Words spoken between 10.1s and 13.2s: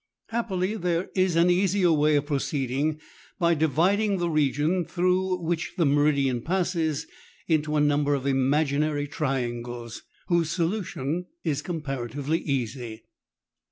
whose solution is comparatively easy.